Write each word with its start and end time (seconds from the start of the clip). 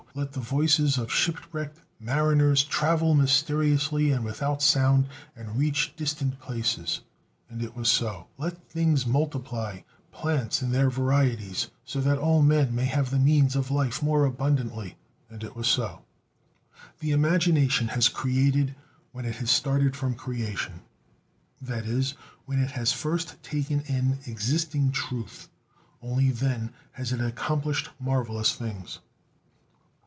"Let 0.13 0.33
the 0.33 0.41
voices 0.41 0.97
of 0.97 1.09
shipwrecked 1.09 1.79
mariners 1.97 2.65
travel 2.65 3.15
mysteriously 3.15 4.11
and 4.11 4.25
without 4.25 4.61
sound, 4.61 5.07
and 5.37 5.55
reach 5.57 5.95
distant 5.95 6.37
places" 6.41 6.99
and 7.49 7.61
it 7.61 7.77
was 7.77 7.87
so. 7.87 8.27
"Let 8.37 8.61
things 8.69 9.05
multiply, 9.07 9.83
plants 10.11 10.61
in 10.61 10.71
their 10.73 10.89
varieties, 10.89 11.69
so 11.85 12.01
that 12.01 12.17
all 12.17 12.41
men 12.41 12.75
may 12.75 12.87
have 12.87 13.09
the 13.09 13.19
means 13.19 13.55
of 13.55 13.71
life 13.71 14.03
more 14.03 14.25
abundantly" 14.25 14.97
and 15.29 15.45
it 15.45 15.55
was 15.55 15.69
so. 15.69 16.03
The 16.99 17.11
imagination 17.11 17.87
has 17.87 18.09
created 18.09 18.75
when 19.13 19.23
it 19.23 19.35
has 19.35 19.49
started 19.49 19.95
from 19.95 20.15
creation: 20.15 20.81
that 21.61 21.85
is, 21.85 22.15
when 22.45 22.59
it 22.59 22.71
has 22.71 22.91
first 22.91 23.41
taken 23.41 23.79
in 23.87 24.19
existing 24.27 24.91
truth. 24.91 25.47
Only 26.01 26.31
then 26.31 26.73
has 26.91 27.13
it 27.13 27.21
accomplished 27.21 27.89
marvelous 27.97 28.53
things. 28.53 28.99